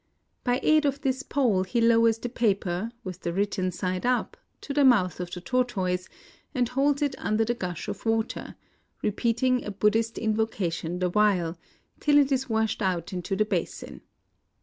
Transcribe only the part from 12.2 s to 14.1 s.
is washed out into the basin.